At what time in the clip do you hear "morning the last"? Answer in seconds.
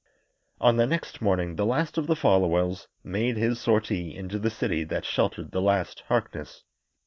1.21-1.95